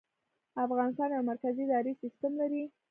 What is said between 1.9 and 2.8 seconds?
سیستم لري